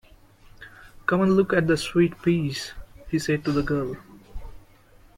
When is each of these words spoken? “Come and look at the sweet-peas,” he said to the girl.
“Come 1.05 1.21
and 1.21 1.33
look 1.35 1.53
at 1.53 1.67
the 1.67 1.77
sweet-peas,” 1.77 2.73
he 3.11 3.19
said 3.19 3.45
to 3.45 3.51
the 3.51 3.61
girl. 3.61 3.97